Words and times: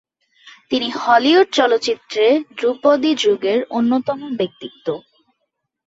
তিনি 0.69 0.87
হলিউড 0.97 1.47
চলচ্চিত্রের 1.51 2.35
ধ্রুপদী 2.57 3.11
যুগের 3.15 3.59
অন্যতম 3.69 4.19
ব্যক্তিত্ব। 4.37 4.87